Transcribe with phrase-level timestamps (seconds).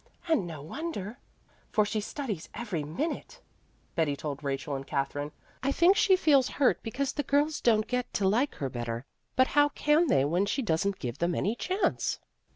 [0.27, 1.19] "And no wonder,
[1.71, 3.39] for she studies every minute,"
[3.93, 5.31] Betty told Rachel and Katherine.
[5.61, 9.49] "I think she feels hurt because the girls don't get to like her better, but
[9.49, 12.19] how can they when she doesn't give them any chance?"